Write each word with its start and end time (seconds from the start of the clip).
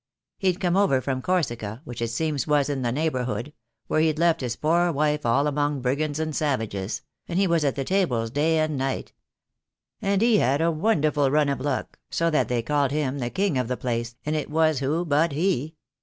He'd 0.39 0.59
come 0.59 0.75
over 0.75 0.99
from 0.99 1.21
Corsica, 1.21 1.81
which 1.85 2.01
it 2.01 2.07
seems 2.07 2.47
was 2.47 2.69
in 2.69 2.81
the 2.81 2.91
neighbourhood— 2.91 3.53
where 3.87 4.01
he'd 4.01 4.17
left 4.17 4.41
his 4.41 4.55
poor 4.55 4.91
wife 4.91 5.27
all 5.27 5.45
among 5.45 5.81
brigands 5.81 6.19
and 6.19 6.35
savages— 6.35 7.03
and 7.27 7.37
he 7.37 7.45
was 7.45 7.63
at 7.63 7.75
the 7.75 7.83
tables 7.83 8.31
day 8.31 8.57
and 8.57 8.77
night, 8.77 9.13
and 10.01 10.23
he 10.23 10.39
had 10.39 10.59
a 10.59 10.71
wonderful 10.71 11.29
run 11.29 11.49
of 11.49 11.59
luck, 11.59 11.99
so 12.09 12.31
that 12.31 12.47
they 12.47 12.63
called 12.63 12.89
him 12.89 13.19
the 13.19 13.29
king 13.29 13.59
of 13.59 13.67
the 13.67 13.77
place, 13.77 14.15
and 14.25 14.35
it 14.35 14.49
was 14.49 14.79
who 14.79 15.05
but 15.05 15.33
he? 15.33 15.75